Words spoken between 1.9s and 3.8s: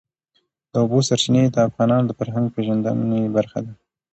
د فرهنګي پیژندنې برخه ده.